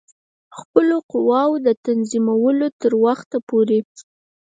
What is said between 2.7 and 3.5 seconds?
تر وخته